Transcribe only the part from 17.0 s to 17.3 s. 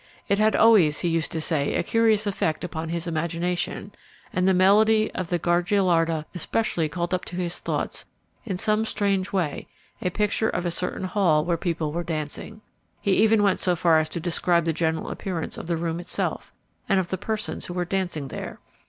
the